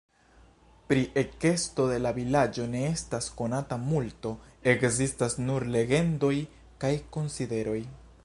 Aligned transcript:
Pri 0.91 1.01
ekesto 1.21 1.83
de 1.89 1.97
la 2.05 2.13
vilaĝo 2.15 2.63
ne 2.71 2.81
estas 2.93 3.27
konata 3.41 3.77
multo, 3.83 4.33
ekzistas 4.73 5.37
nur 5.49 5.69
legendoj 5.79 6.33
kaj 6.85 6.95
konsideroj. 7.19 7.79